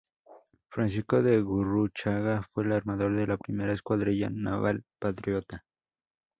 [0.71, 5.63] Francisco de Gurruchaga fue el armador de la primera escuadrilla naval Patriota.